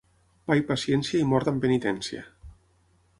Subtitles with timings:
[0.51, 2.25] Pa i paciència i mort amb penitència.